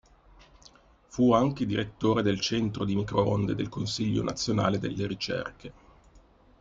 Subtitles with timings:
[1.09, 5.73] Fu anche direttore del Centro di Microonde del Consiglio Nazionale delle Ricerche.